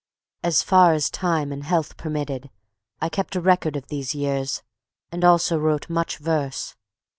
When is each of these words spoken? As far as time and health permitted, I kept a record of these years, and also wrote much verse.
As 0.43 0.63
far 0.63 0.93
as 0.93 1.11
time 1.11 1.51
and 1.51 1.63
health 1.63 1.95
permitted, 1.95 2.49
I 2.99 3.07
kept 3.07 3.35
a 3.35 3.39
record 3.39 3.75
of 3.75 3.85
these 3.89 4.15
years, 4.15 4.63
and 5.11 5.23
also 5.23 5.59
wrote 5.59 5.91
much 5.91 6.17
verse. 6.17 6.75